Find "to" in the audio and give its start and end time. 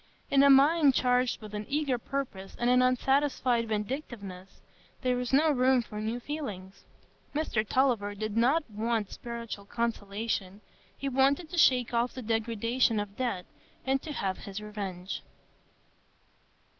11.51-11.57, 14.01-14.11